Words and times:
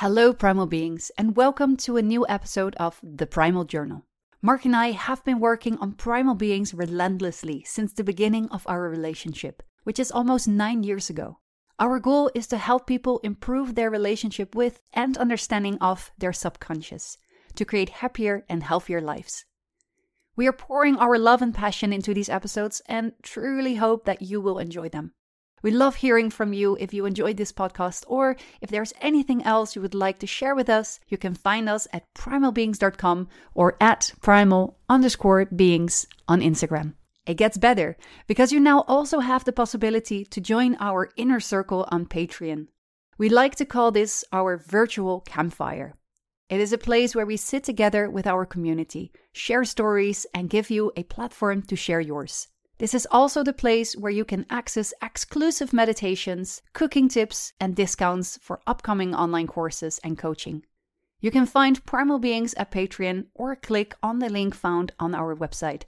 Hello, 0.00 0.34
Primal 0.34 0.66
Beings, 0.66 1.10
and 1.16 1.38
welcome 1.38 1.74
to 1.78 1.96
a 1.96 2.02
new 2.02 2.26
episode 2.28 2.76
of 2.76 3.00
The 3.02 3.26
Primal 3.26 3.64
Journal. 3.64 4.04
Mark 4.42 4.66
and 4.66 4.76
I 4.76 4.90
have 4.90 5.24
been 5.24 5.40
working 5.40 5.78
on 5.78 5.92
Primal 5.92 6.34
Beings 6.34 6.74
relentlessly 6.74 7.64
since 7.64 7.94
the 7.94 8.04
beginning 8.04 8.46
of 8.50 8.66
our 8.66 8.90
relationship, 8.90 9.62
which 9.84 9.98
is 9.98 10.12
almost 10.12 10.46
nine 10.46 10.82
years 10.82 11.08
ago. 11.08 11.38
Our 11.78 11.98
goal 11.98 12.30
is 12.34 12.46
to 12.48 12.58
help 12.58 12.86
people 12.86 13.20
improve 13.20 13.74
their 13.74 13.88
relationship 13.88 14.54
with 14.54 14.82
and 14.92 15.16
understanding 15.16 15.78
of 15.80 16.12
their 16.18 16.34
subconscious 16.34 17.16
to 17.54 17.64
create 17.64 17.88
happier 17.88 18.44
and 18.50 18.64
healthier 18.64 19.00
lives. 19.00 19.46
We 20.36 20.46
are 20.46 20.52
pouring 20.52 20.96
our 20.96 21.16
love 21.16 21.40
and 21.40 21.54
passion 21.54 21.94
into 21.94 22.12
these 22.12 22.28
episodes 22.28 22.82
and 22.84 23.14
truly 23.22 23.76
hope 23.76 24.04
that 24.04 24.20
you 24.20 24.42
will 24.42 24.58
enjoy 24.58 24.90
them. 24.90 25.14
We 25.62 25.70
love 25.70 25.96
hearing 25.96 26.30
from 26.30 26.52
you 26.52 26.76
if 26.78 26.92
you 26.92 27.06
enjoyed 27.06 27.36
this 27.36 27.52
podcast 27.52 28.04
or 28.06 28.36
if 28.60 28.70
there's 28.70 28.92
anything 29.00 29.42
else 29.42 29.74
you 29.74 29.82
would 29.82 29.94
like 29.94 30.18
to 30.20 30.26
share 30.26 30.54
with 30.54 30.68
us. 30.68 31.00
You 31.08 31.18
can 31.18 31.34
find 31.34 31.68
us 31.68 31.88
at 31.92 32.04
primalbeings.com 32.14 33.28
or 33.54 33.76
at 33.80 34.12
primal 34.20 34.78
underscore 34.88 35.46
beings 35.46 36.06
on 36.28 36.40
Instagram. 36.40 36.94
It 37.26 37.34
gets 37.34 37.58
better 37.58 37.96
because 38.26 38.52
you 38.52 38.60
now 38.60 38.84
also 38.86 39.18
have 39.18 39.44
the 39.44 39.52
possibility 39.52 40.24
to 40.26 40.40
join 40.40 40.76
our 40.78 41.10
inner 41.16 41.40
circle 41.40 41.88
on 41.90 42.06
Patreon. 42.06 42.68
We 43.18 43.28
like 43.28 43.56
to 43.56 43.64
call 43.64 43.90
this 43.90 44.24
our 44.32 44.58
virtual 44.58 45.20
campfire. 45.22 45.96
It 46.48 46.60
is 46.60 46.72
a 46.72 46.78
place 46.78 47.16
where 47.16 47.26
we 47.26 47.36
sit 47.36 47.64
together 47.64 48.08
with 48.08 48.26
our 48.26 48.46
community, 48.46 49.10
share 49.32 49.64
stories, 49.64 50.26
and 50.32 50.48
give 50.50 50.70
you 50.70 50.92
a 50.96 51.02
platform 51.02 51.62
to 51.62 51.74
share 51.74 52.00
yours. 52.00 52.46
This 52.78 52.92
is 52.92 53.08
also 53.10 53.42
the 53.42 53.54
place 53.54 53.96
where 53.96 54.12
you 54.12 54.26
can 54.26 54.44
access 54.50 54.92
exclusive 55.02 55.72
meditations, 55.72 56.60
cooking 56.74 57.08
tips, 57.08 57.54
and 57.58 57.74
discounts 57.74 58.38
for 58.42 58.60
upcoming 58.66 59.14
online 59.14 59.46
courses 59.46 59.98
and 60.04 60.18
coaching. 60.18 60.62
You 61.18 61.30
can 61.30 61.46
find 61.46 61.84
Primal 61.86 62.18
Beings 62.18 62.52
at 62.54 62.70
Patreon 62.70 63.28
or 63.34 63.56
click 63.56 63.94
on 64.02 64.18
the 64.18 64.28
link 64.28 64.54
found 64.54 64.92
on 65.00 65.14
our 65.14 65.34
website, 65.34 65.84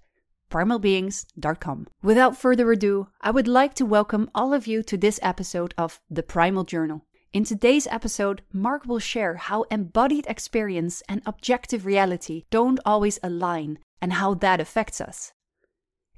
primalbeings.com. 0.51 1.89
Without 2.03 2.39
further 2.39 2.73
ado, 2.73 3.09
I 3.21 3.33
would 3.33 3.49
like 3.49 3.75
to 3.75 3.85
welcome 3.85 4.31
all 4.35 4.55
of 4.55 4.67
you 4.67 4.83
to 4.85 4.97
this 4.97 5.21
episode 5.23 5.75
of 5.77 6.01
The 6.09 6.23
Primal 6.23 6.65
Journal. 6.65 7.05
In 7.35 7.45
today's 7.45 7.87
episode, 7.89 8.41
Mark 8.51 8.87
will 8.87 8.99
share 8.99 9.35
how 9.35 9.65
embodied 9.65 10.27
experience 10.27 11.03
and 11.07 11.21
objective 11.27 11.85
reality 11.85 12.45
don't 12.51 12.81
always 12.87 13.19
align 13.23 13.79
and 14.01 14.15
how 14.15 14.33
that 14.33 14.59
affects 14.59 15.03
us. 15.03 15.35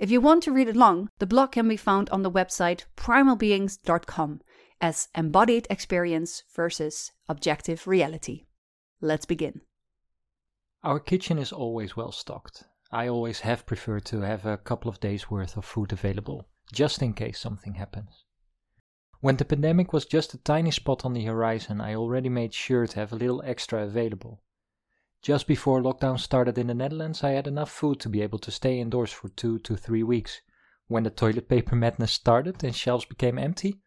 If 0.00 0.10
you 0.10 0.22
want 0.22 0.42
to 0.44 0.52
read 0.52 0.66
it 0.66 0.76
long, 0.76 1.10
the 1.18 1.26
blog 1.26 1.52
can 1.52 1.68
be 1.68 1.76
found 1.76 2.08
on 2.08 2.22
the 2.22 2.30
website 2.30 2.86
primalbeings.com 2.96 4.40
as 4.80 5.08
embodied 5.14 5.66
experience 5.68 6.42
versus 6.56 7.12
objective 7.28 7.86
reality. 7.86 8.46
Let's 9.02 9.26
begin. 9.26 9.60
Our 10.82 11.00
kitchen 11.00 11.38
is 11.38 11.52
always 11.52 11.98
well 11.98 12.12
stocked. 12.12 12.64
I 12.90 13.08
always 13.08 13.40
have 13.40 13.66
preferred 13.66 14.06
to 14.06 14.22
have 14.22 14.46
a 14.46 14.56
couple 14.56 14.88
of 14.88 15.00
days 15.00 15.30
worth 15.30 15.58
of 15.58 15.66
food 15.66 15.92
available, 15.92 16.48
just 16.72 17.02
in 17.02 17.12
case 17.12 17.38
something 17.38 17.74
happens. 17.74 18.24
When 19.20 19.36
the 19.36 19.44
pandemic 19.44 19.92
was 19.92 20.06
just 20.06 20.32
a 20.32 20.38
tiny 20.38 20.70
spot 20.70 21.04
on 21.04 21.12
the 21.12 21.26
horizon, 21.26 21.78
I 21.78 21.94
already 21.94 22.30
made 22.30 22.54
sure 22.54 22.86
to 22.86 23.00
have 23.00 23.12
a 23.12 23.16
little 23.16 23.42
extra 23.44 23.84
available. 23.84 24.42
Just 25.22 25.46
before 25.46 25.82
lockdown 25.82 26.18
started 26.18 26.56
in 26.56 26.68
the 26.68 26.74
Netherlands, 26.74 27.22
I 27.22 27.32
had 27.32 27.46
enough 27.46 27.70
food 27.70 28.00
to 28.00 28.08
be 28.08 28.22
able 28.22 28.38
to 28.38 28.50
stay 28.50 28.80
indoors 28.80 29.12
for 29.12 29.28
two 29.28 29.58
to 29.58 29.76
three 29.76 30.02
weeks. 30.02 30.40
When 30.86 31.02
the 31.02 31.10
toilet 31.10 31.46
paper 31.46 31.76
madness 31.76 32.12
started 32.12 32.64
and 32.64 32.74
shelves 32.74 33.04
became 33.04 33.38
empty, 33.38 33.82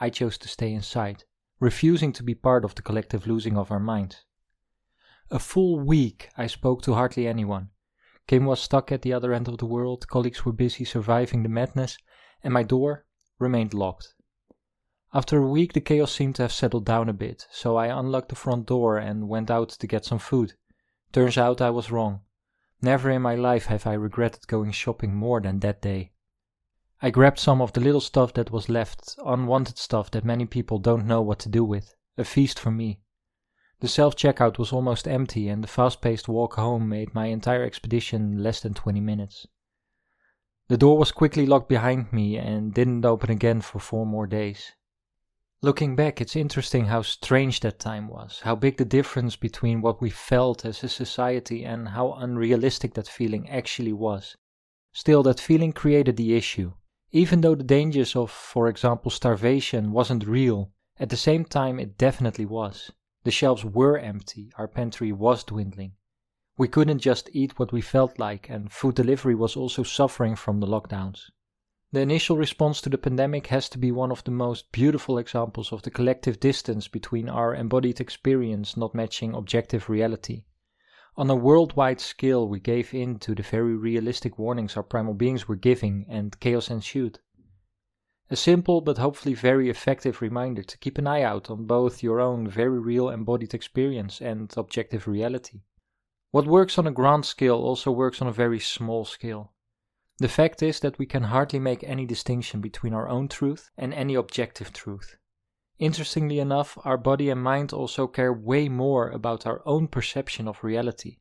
I 0.00 0.10
chose 0.10 0.36
to 0.38 0.48
stay 0.48 0.72
inside, 0.72 1.22
refusing 1.60 2.12
to 2.14 2.24
be 2.24 2.34
part 2.34 2.64
of 2.64 2.74
the 2.74 2.82
collective 2.82 3.28
losing 3.28 3.56
of 3.56 3.70
our 3.70 3.78
minds. 3.78 4.24
A 5.30 5.38
full 5.38 5.78
week 5.78 6.30
I 6.36 6.48
spoke 6.48 6.82
to 6.82 6.94
hardly 6.94 7.28
anyone. 7.28 7.70
Kim 8.26 8.44
was 8.44 8.60
stuck 8.60 8.90
at 8.90 9.02
the 9.02 9.12
other 9.12 9.32
end 9.32 9.46
of 9.46 9.58
the 9.58 9.66
world, 9.66 10.08
colleagues 10.08 10.44
were 10.44 10.52
busy 10.52 10.84
surviving 10.84 11.44
the 11.44 11.48
madness, 11.48 11.96
and 12.42 12.52
my 12.52 12.64
door 12.64 13.06
remained 13.38 13.72
locked. 13.72 14.14
After 15.14 15.38
a 15.38 15.46
week, 15.48 15.74
the 15.74 15.80
chaos 15.80 16.10
seemed 16.10 16.34
to 16.36 16.42
have 16.42 16.52
settled 16.52 16.86
down 16.86 17.08
a 17.08 17.12
bit, 17.12 17.46
so 17.52 17.76
I 17.76 17.86
unlocked 17.86 18.30
the 18.30 18.34
front 18.34 18.66
door 18.66 18.98
and 18.98 19.28
went 19.28 19.48
out 19.48 19.68
to 19.68 19.86
get 19.86 20.04
some 20.04 20.18
food. 20.18 20.54
Turns 21.12 21.36
out 21.36 21.60
I 21.60 21.68
was 21.68 21.90
wrong. 21.90 22.20
Never 22.80 23.10
in 23.10 23.20
my 23.20 23.34
life 23.34 23.66
have 23.66 23.86
I 23.86 23.92
regretted 23.92 24.46
going 24.46 24.72
shopping 24.72 25.14
more 25.14 25.40
than 25.40 25.60
that 25.60 25.82
day. 25.82 26.12
I 27.02 27.10
grabbed 27.10 27.38
some 27.38 27.60
of 27.60 27.72
the 27.72 27.80
little 27.80 28.00
stuff 28.00 28.32
that 28.34 28.50
was 28.50 28.68
left, 28.68 29.18
unwanted 29.24 29.76
stuff 29.76 30.10
that 30.12 30.24
many 30.24 30.46
people 30.46 30.78
don't 30.78 31.06
know 31.06 31.20
what 31.20 31.38
to 31.40 31.48
do 31.48 31.64
with. 31.64 31.94
A 32.16 32.24
feast 32.24 32.58
for 32.58 32.70
me. 32.70 33.00
The 33.80 33.88
self 33.88 34.16
checkout 34.16 34.58
was 34.58 34.72
almost 34.72 35.06
empty, 35.06 35.48
and 35.48 35.62
the 35.62 35.68
fast 35.68 36.00
paced 36.00 36.28
walk 36.28 36.54
home 36.54 36.88
made 36.88 37.14
my 37.14 37.26
entire 37.26 37.64
expedition 37.64 38.42
less 38.42 38.60
than 38.60 38.72
20 38.72 39.00
minutes. 39.00 39.46
The 40.68 40.78
door 40.78 40.96
was 40.96 41.12
quickly 41.12 41.44
locked 41.44 41.68
behind 41.68 42.12
me 42.12 42.38
and 42.38 42.72
didn't 42.72 43.04
open 43.04 43.30
again 43.30 43.60
for 43.60 43.80
four 43.80 44.06
more 44.06 44.26
days. 44.26 44.72
Looking 45.64 45.94
back, 45.94 46.20
it's 46.20 46.34
interesting 46.34 46.86
how 46.86 47.02
strange 47.02 47.60
that 47.60 47.78
time 47.78 48.08
was, 48.08 48.40
how 48.40 48.56
big 48.56 48.78
the 48.78 48.84
difference 48.84 49.36
between 49.36 49.80
what 49.80 50.00
we 50.00 50.10
felt 50.10 50.64
as 50.64 50.82
a 50.82 50.88
society 50.88 51.64
and 51.64 51.90
how 51.90 52.14
unrealistic 52.14 52.94
that 52.94 53.06
feeling 53.06 53.48
actually 53.48 53.92
was. 53.92 54.36
Still, 54.92 55.22
that 55.22 55.38
feeling 55.38 55.72
created 55.72 56.16
the 56.16 56.34
issue. 56.34 56.72
Even 57.12 57.42
though 57.42 57.54
the 57.54 57.62
dangers 57.62 58.16
of, 58.16 58.28
for 58.28 58.66
example, 58.66 59.08
starvation 59.08 59.92
wasn't 59.92 60.26
real, 60.26 60.72
at 60.98 61.10
the 61.10 61.16
same 61.16 61.44
time 61.44 61.78
it 61.78 61.96
definitely 61.96 62.44
was. 62.44 62.90
The 63.22 63.30
shelves 63.30 63.64
were 63.64 63.96
empty, 63.96 64.50
our 64.58 64.66
pantry 64.66 65.12
was 65.12 65.44
dwindling. 65.44 65.92
We 66.56 66.66
couldn't 66.66 66.98
just 66.98 67.30
eat 67.32 67.56
what 67.60 67.70
we 67.70 67.82
felt 67.82 68.18
like, 68.18 68.50
and 68.50 68.72
food 68.72 68.96
delivery 68.96 69.36
was 69.36 69.54
also 69.54 69.84
suffering 69.84 70.34
from 70.34 70.58
the 70.58 70.66
lockdowns. 70.66 71.30
The 71.92 72.00
initial 72.00 72.38
response 72.38 72.80
to 72.80 72.88
the 72.88 72.96
pandemic 72.96 73.48
has 73.48 73.68
to 73.68 73.78
be 73.78 73.92
one 73.92 74.10
of 74.10 74.24
the 74.24 74.30
most 74.30 74.72
beautiful 74.72 75.18
examples 75.18 75.74
of 75.74 75.82
the 75.82 75.90
collective 75.90 76.40
distance 76.40 76.88
between 76.88 77.28
our 77.28 77.54
embodied 77.54 78.00
experience 78.00 78.78
not 78.78 78.94
matching 78.94 79.34
objective 79.34 79.90
reality. 79.90 80.44
On 81.18 81.28
a 81.28 81.36
worldwide 81.36 82.00
scale, 82.00 82.48
we 82.48 82.60
gave 82.60 82.94
in 82.94 83.18
to 83.18 83.34
the 83.34 83.42
very 83.42 83.76
realistic 83.76 84.38
warnings 84.38 84.74
our 84.74 84.82
primal 84.82 85.12
beings 85.12 85.46
were 85.46 85.56
giving, 85.56 86.06
and 86.08 86.40
chaos 86.40 86.70
ensued. 86.70 87.18
A 88.30 88.36
simple 88.36 88.80
but 88.80 88.96
hopefully 88.96 89.34
very 89.34 89.68
effective 89.68 90.22
reminder 90.22 90.62
to 90.62 90.78
keep 90.78 90.96
an 90.96 91.06
eye 91.06 91.20
out 91.20 91.50
on 91.50 91.66
both 91.66 92.02
your 92.02 92.18
own 92.18 92.48
very 92.48 92.80
real 92.80 93.10
embodied 93.10 93.52
experience 93.52 94.22
and 94.22 94.50
objective 94.56 95.06
reality. 95.06 95.60
What 96.30 96.46
works 96.46 96.78
on 96.78 96.86
a 96.86 96.90
grand 96.90 97.26
scale 97.26 97.56
also 97.56 97.90
works 97.90 98.22
on 98.22 98.28
a 98.28 98.32
very 98.32 98.60
small 98.60 99.04
scale. 99.04 99.51
The 100.18 100.28
fact 100.28 100.62
is 100.62 100.80
that 100.80 100.98
we 100.98 101.06
can 101.06 101.24
hardly 101.24 101.58
make 101.58 101.82
any 101.82 102.06
distinction 102.06 102.60
between 102.60 102.94
our 102.94 103.08
own 103.08 103.28
truth 103.28 103.70
and 103.76 103.94
any 103.94 104.14
objective 104.14 104.72
truth. 104.72 105.16
Interestingly 105.78 106.38
enough, 106.38 106.78
our 106.84 106.98
body 106.98 107.30
and 107.30 107.42
mind 107.42 107.72
also 107.72 108.06
care 108.06 108.32
way 108.32 108.68
more 108.68 109.08
about 109.10 109.46
our 109.46 109.62
own 109.66 109.88
perception 109.88 110.46
of 110.46 110.62
reality. 110.62 111.16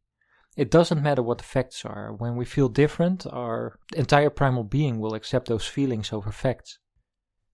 It 0.57 0.69
doesn't 0.69 1.01
matter 1.01 1.23
what 1.23 1.37
the 1.37 1.45
facts 1.45 1.85
are, 1.85 2.13
when 2.13 2.35
we 2.35 2.43
feel 2.43 2.67
different, 2.67 3.25
our 3.25 3.79
entire 3.95 4.29
primal 4.29 4.65
being 4.65 4.99
will 4.99 5.15
accept 5.15 5.47
those 5.47 5.65
feelings 5.65 6.11
over 6.11 6.31
facts. 6.31 6.77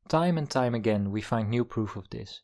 Time 0.09 0.37
and 0.37 0.49
time 0.49 0.73
again, 0.73 1.11
we 1.11 1.21
find 1.21 1.49
new 1.49 1.63
proof 1.63 1.95
of 1.95 2.09
this. 2.09 2.41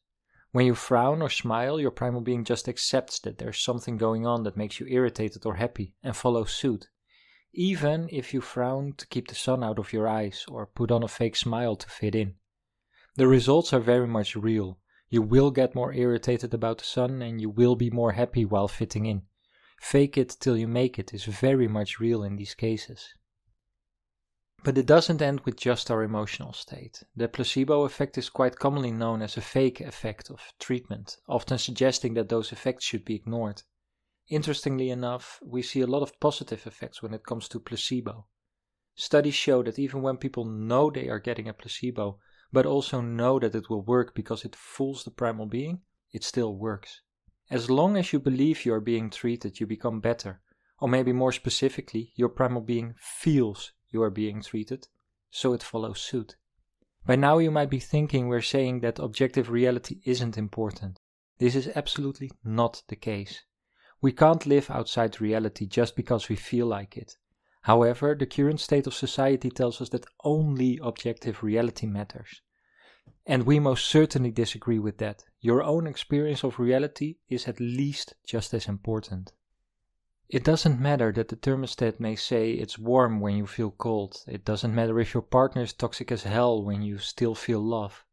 When 0.52 0.68
you 0.68 0.76
frown 0.76 1.24
or 1.24 1.30
smile, 1.30 1.80
your 1.80 1.92
primal 1.92 2.22
being 2.22 2.46
just 2.46 2.70
accepts 2.70 3.20
that 3.22 3.40
there's 3.40 3.60
something 3.60 3.98
going 3.98 4.28
on 4.28 4.44
that 4.44 4.56
makes 4.56 4.80
you 4.80 4.86
irritated 4.88 5.46
or 5.46 5.56
happy 5.56 5.96
and 6.04 6.16
follows 6.16 6.52
suit 6.52 6.90
even 7.54 8.10
if 8.12 8.34
you 8.34 8.42
frown 8.42 8.94
to 8.94 9.08
keep 9.08 9.28
the 9.28 9.36
sun 9.36 9.64
out 9.64 9.78
of 9.78 9.94
your 9.94 10.08
eyes 10.08 10.44
or 10.48 10.66
put 10.66 10.92
on 10.92 11.04
a 11.04 11.08
fake 11.08 11.36
smile 11.36 11.76
to 11.76 11.88
fit 11.88 12.16
in. 12.16 12.34
The 13.16 13.28
results 13.28 13.72
are 13.74 13.80
very 13.80 14.08
much 14.08 14.36
real. 14.36 14.80
You 15.10 15.22
will 15.22 15.52
get 15.52 15.76
more 15.76 15.94
irritated 15.94 16.54
about 16.54 16.80
the 16.80 16.84
sun 16.84 17.22
and 17.22 17.40
you 17.40 17.52
will 17.52 17.76
be 17.76 17.92
more 17.92 18.14
happy 18.14 18.44
while 18.44 18.68
fitting 18.68 19.06
in. 19.06 19.22
Fake 19.80 20.18
it 20.18 20.36
till 20.40 20.58
you 20.58 20.68
make 20.68 20.98
it 20.98 21.14
is 21.14 21.26
very 21.26 21.68
much 21.68 22.00
real 22.00 22.24
in 22.24 22.38
these 22.38 22.56
cases. 22.56 23.14
But 24.64 24.78
it 24.78 24.86
doesn't 24.86 25.22
end 25.22 25.42
with 25.42 25.58
just 25.58 25.92
our 25.92 26.02
emotional 26.02 26.54
state. 26.54 27.04
The 27.16 27.28
placebo 27.28 27.84
effect 27.84 28.18
is 28.18 28.30
quite 28.30 28.58
commonly 28.58 28.92
known 28.92 29.22
as 29.22 29.38
a 29.38 29.42
fake 29.42 29.82
effect 29.82 30.32
of 30.32 30.54
treatment, 30.58 31.18
often 31.28 31.58
suggesting 31.58 32.14
that 32.16 32.30
those 32.30 32.52
effects 32.52 32.86
should 32.86 33.04
be 33.06 33.14
ignored. 33.14 33.62
Interestingly 34.30 34.90
enough, 34.90 35.40
we 35.44 35.62
see 35.62 35.82
a 35.82 35.88
lot 35.88 36.02
of 36.02 36.20
positive 36.20 36.66
effects 36.66 37.02
when 37.02 37.14
it 37.14 37.26
comes 37.26 37.48
to 37.50 37.60
placebo. 37.60 38.26
Studies 38.96 39.36
show 39.36 39.64
that 39.64 39.80
even 39.80 40.02
when 40.02 40.18
people 40.18 40.46
know 40.46 40.90
they 40.90 41.10
are 41.10 41.20
getting 41.20 41.50
a 41.50 41.54
placebo, 41.54 42.20
but 42.52 42.66
also 42.66 43.02
know 43.02 43.40
that 43.40 43.56
it 43.56 43.70
will 43.70 43.82
work 43.82 44.14
because 44.14 44.46
it 44.46 44.56
fools 44.56 45.04
the 45.04 45.12
primal 45.12 45.48
being, 45.48 45.82
it 46.12 46.24
still 46.24 46.56
works. 46.56 47.02
As 47.50 47.70
long 47.70 47.98
as 47.98 48.14
you 48.14 48.20
believe 48.20 48.66
you 48.66 48.74
are 48.74 48.80
being 48.80 49.10
treated, 49.10 49.60
you 49.60 49.68
become 49.68 50.00
better. 50.00 50.42
Or 50.80 50.88
maybe 50.88 51.12
more 51.12 51.32
specifically, 51.32 52.14
your 52.16 52.30
primal 52.30 52.62
being 52.62 52.96
feels 53.00 53.74
you 53.90 54.02
are 54.04 54.10
being 54.10 54.42
treated, 54.42 54.88
so 55.32 55.54
it 55.54 55.64
follows 55.64 56.02
suit. 56.02 56.36
By 57.06 57.16
now, 57.16 57.40
you 57.40 57.52
might 57.52 57.70
be 57.70 57.80
thinking 57.80 58.28
we're 58.28 58.42
saying 58.42 58.80
that 58.80 59.00
objective 59.00 59.50
reality 59.50 60.00
isn't 60.06 60.38
important. 60.38 61.00
This 61.40 61.56
is 61.56 61.70
absolutely 61.76 62.32
not 62.44 62.84
the 62.88 62.96
case. 62.96 63.44
We 64.04 64.12
can't 64.12 64.46
live 64.46 64.70
outside 64.70 65.22
reality 65.22 65.66
just 65.66 65.96
because 65.96 66.28
we 66.28 66.36
feel 66.36 66.68
like 66.68 66.98
it. 66.98 67.16
However, 67.62 68.14
the 68.14 68.26
current 68.26 68.60
state 68.60 68.86
of 68.86 68.94
society 68.94 69.50
tells 69.50 69.80
us 69.80 69.88
that 69.92 70.06
only 70.26 70.78
objective 70.84 71.42
reality 71.42 71.88
matters. 71.88 72.42
And 73.26 73.44
we 73.44 73.60
most 73.60 73.88
certainly 73.88 74.32
disagree 74.32 74.78
with 74.78 74.98
that. 74.98 75.24
Your 75.40 75.64
own 75.64 75.88
experience 75.88 76.44
of 76.44 76.60
reality 76.60 77.16
is 77.30 77.48
at 77.48 77.62
least 77.62 78.16
just 78.26 78.54
as 78.54 78.68
important. 78.68 79.32
It 80.28 80.44
doesn't 80.44 80.82
matter 80.82 81.14
that 81.14 81.30
the 81.30 81.38
thermostat 81.38 82.02
may 82.02 82.18
say 82.18 82.52
it's 82.52 82.78
warm 82.78 83.22
when 83.22 83.38
you 83.38 83.48
feel 83.48 83.72
cold. 83.72 84.22
It 84.28 84.44
doesn't 84.44 84.76
matter 84.76 85.00
if 85.00 85.14
your 85.14 85.24
partner 85.24 85.62
is 85.62 85.72
toxic 85.72 86.12
as 86.12 86.24
hell 86.24 86.62
when 86.62 86.82
you 86.82 86.98
still 86.98 87.36
feel 87.36 87.62
love. 87.62 88.04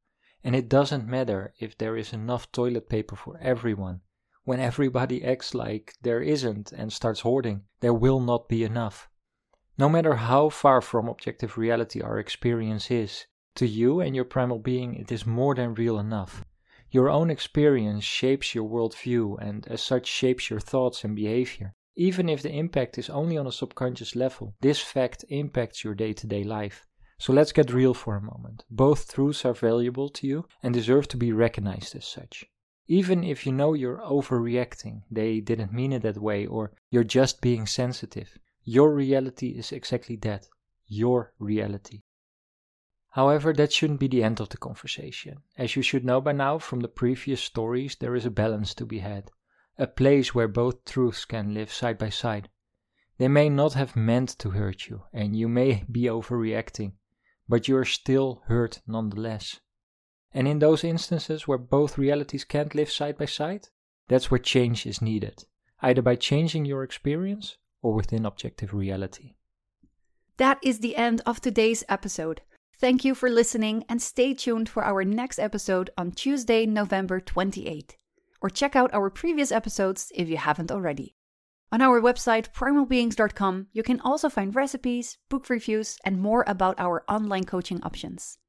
And 0.45 0.55
it 0.55 0.69
doesn't 0.69 1.09
matter 1.09 1.53
if 1.59 1.77
there 1.77 1.97
is 1.97 2.13
enough 2.13 2.53
toilet 2.53 2.89
paper 2.89 3.17
for 3.17 3.39
everyone. 3.39 4.03
When 4.45 4.61
everybody 4.61 5.25
acts 5.25 5.55
like 5.55 5.95
there 6.03 6.23
isn't 6.23 6.73
and 6.73 6.93
starts 6.93 7.21
hoarding, 7.21 7.65
there 7.81 7.95
will 7.95 8.21
not 8.21 8.49
be 8.49 8.65
enough. 8.65 9.09
No 9.77 9.89
matter 9.89 10.15
how 10.15 10.49
far 10.49 10.81
from 10.81 11.09
objective 11.09 11.59
reality 11.59 12.01
our 12.01 12.19
experience 12.19 12.91
is, 12.91 13.27
to 13.57 13.67
you 13.67 14.01
and 14.01 14.15
your 14.15 14.25
primal 14.25 14.59
being 14.59 14.95
it 14.95 15.13
is 15.13 15.27
more 15.27 15.55
than 15.55 15.75
real 15.75 15.99
enough. 15.99 16.45
Your 16.91 17.09
own 17.09 17.31
experience 17.31 18.03
shapes 18.03 18.55
your 18.55 18.69
worldview 18.69 19.37
and 19.41 19.67
as 19.69 19.83
such 19.83 20.07
shapes 20.07 20.51
your 20.51 20.61
thoughts 20.61 21.05
and 21.05 21.15
behavior. 21.15 21.73
Even 21.95 22.29
if 22.29 22.43
the 22.43 22.51
impact 22.53 22.99
is 22.99 23.11
only 23.11 23.37
on 23.37 23.47
a 23.47 23.53
subconscious 23.53 24.17
level, 24.17 24.55
this 24.61 24.81
fact 24.81 25.25
impacts 25.29 25.85
your 25.85 25.95
day 25.95 26.13
to 26.15 26.27
day 26.27 26.43
life. 26.43 26.87
So 27.19 27.33
let's 27.33 27.53
get 27.53 27.73
real 27.73 27.95
for 27.95 28.17
a 28.17 28.23
moment. 28.23 28.65
Both 28.71 29.13
truths 29.13 29.45
are 29.45 29.55
valuable 29.55 30.09
to 30.09 30.27
you 30.27 30.47
and 30.63 30.73
deserve 30.73 31.07
to 31.09 31.17
be 31.17 31.33
recognized 31.33 31.95
as 31.95 32.07
such. 32.07 32.47
Even 32.93 33.23
if 33.23 33.47
you 33.47 33.53
know 33.53 33.73
you're 33.73 33.99
overreacting, 33.99 35.03
they 35.13 35.39
didn't 35.39 35.73
mean 35.73 35.93
it 35.93 36.03
that 36.03 36.19
way, 36.19 36.45
or 36.45 36.73
you're 36.91 37.05
just 37.05 37.41
being 37.41 37.65
sensitive, 37.65 38.37
your 38.65 38.93
reality 38.93 39.51
is 39.51 39.71
exactly 39.71 40.17
that 40.17 40.49
your 40.89 41.33
reality. 41.39 42.03
However, 43.11 43.53
that 43.53 43.73
shouldn't 43.73 44.01
be 44.01 44.09
the 44.09 44.25
end 44.25 44.41
of 44.41 44.49
the 44.49 44.57
conversation. 44.57 45.37
As 45.57 45.77
you 45.77 45.83
should 45.83 46.05
know 46.05 46.21
by 46.21 46.33
now 46.33 46.59
from 46.59 46.81
the 46.81 46.89
previous 46.89 47.41
stories, 47.41 47.95
there 47.95 48.17
is 48.17 48.27
a 48.27 48.31
balance 48.31 48.75
to 48.75 48.85
be 48.85 48.99
had, 48.99 49.31
a 49.79 49.87
place 49.87 50.35
where 50.35 50.49
both 50.49 50.85
truths 50.85 51.25
can 51.25 51.55
live 51.55 51.73
side 51.73 51.97
by 51.97 52.09
side. 52.09 52.49
They 53.19 53.29
may 53.29 53.49
not 53.49 53.75
have 53.75 53.95
meant 53.95 54.31
to 54.41 54.51
hurt 54.51 54.89
you, 54.89 55.05
and 55.13 55.37
you 55.37 55.49
may 55.49 55.85
be 55.89 56.07
overreacting, 56.07 56.95
but 57.49 57.69
you 57.69 57.77
are 57.77 57.85
still 57.85 58.43
hurt 58.47 58.81
nonetheless. 58.85 59.61
And 60.33 60.47
in 60.47 60.61
those 60.61 60.85
instances 60.85 61.49
where 61.49 61.59
both 61.59 61.99
realities 61.99 62.45
can't 62.45 62.75
live 62.75 62.91
side 62.91 63.19
by 63.19 63.25
side, 63.25 63.69
that's 64.09 64.31
where 64.31 64.39
change 64.39 64.87
is 64.87 65.03
needed, 65.03 65.45
either 65.83 66.03
by 66.03 66.17
changing 66.17 66.65
your 66.65 66.83
experience 66.83 67.57
or 67.83 67.95
within 67.95 68.27
objective 68.27 68.73
reality. 68.73 69.35
That 70.37 70.59
is 70.63 70.81
the 70.81 70.97
end 70.97 71.21
of 71.27 71.41
today's 71.41 71.85
episode. 71.89 72.43
Thank 72.79 73.05
you 73.05 73.15
for 73.15 73.29
listening 73.29 73.85
and 73.89 74.01
stay 74.01 74.33
tuned 74.33 74.69
for 74.69 74.85
our 74.85 75.05
next 75.05 75.39
episode 75.39 75.91
on 75.99 76.13
Tuesday, 76.13 76.65
November 76.65 77.21
28. 77.21 77.97
Or 78.41 78.49
check 78.49 78.75
out 78.75 78.95
our 78.95 79.11
previous 79.11 79.53
episodes 79.53 80.11
if 80.15 80.29
you 80.29 80.39
haven't 80.39 80.73
already. 80.73 81.15
On 81.71 81.81
our 81.81 82.01
website, 82.01 82.51
primalbeings.com, 82.53 83.69
you 83.73 83.83
can 83.85 84.01
also 84.01 84.29
find 84.29 84.57
recipes, 84.57 85.19
book 85.29 85.49
reviews, 85.49 85.99
and 86.05 86.21
more 86.21 86.43
about 86.49 86.81
our 86.81 87.05
online 87.07 87.45
coaching 87.45 87.81
options. 87.85 88.40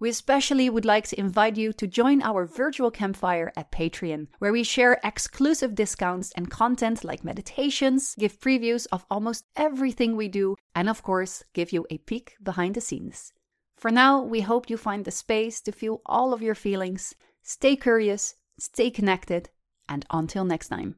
We 0.00 0.08
especially 0.08 0.70
would 0.70 0.84
like 0.84 1.08
to 1.08 1.18
invite 1.18 1.56
you 1.56 1.72
to 1.72 1.86
join 1.86 2.22
our 2.22 2.46
virtual 2.46 2.90
campfire 2.90 3.52
at 3.56 3.72
Patreon, 3.72 4.28
where 4.38 4.52
we 4.52 4.62
share 4.62 5.00
exclusive 5.02 5.74
discounts 5.74 6.30
and 6.36 6.50
content 6.50 7.02
like 7.02 7.24
meditations, 7.24 8.14
give 8.16 8.38
previews 8.38 8.86
of 8.92 9.04
almost 9.10 9.44
everything 9.56 10.16
we 10.16 10.28
do, 10.28 10.54
and 10.74 10.88
of 10.88 11.02
course, 11.02 11.42
give 11.52 11.72
you 11.72 11.84
a 11.90 11.98
peek 11.98 12.36
behind 12.40 12.76
the 12.76 12.80
scenes. 12.80 13.32
For 13.76 13.90
now, 13.90 14.22
we 14.22 14.40
hope 14.40 14.70
you 14.70 14.76
find 14.76 15.04
the 15.04 15.10
space 15.10 15.60
to 15.62 15.72
feel 15.72 16.00
all 16.06 16.32
of 16.32 16.42
your 16.42 16.54
feelings, 16.54 17.14
stay 17.42 17.74
curious, 17.74 18.36
stay 18.58 18.90
connected, 18.90 19.50
and 19.88 20.04
until 20.10 20.44
next 20.44 20.68
time. 20.68 20.94